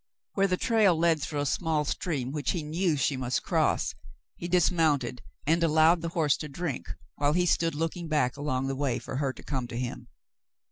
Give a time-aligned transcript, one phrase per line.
[0.33, 3.93] Where the trail led through a small stream which he knew she must cross,
[4.35, 8.75] he dismounted and allowed the horse to drink, while he stood looking back along the
[8.75, 10.07] way for her to come to him.